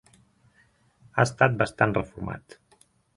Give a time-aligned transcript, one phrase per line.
[1.17, 2.57] Ha estat bastant reformat.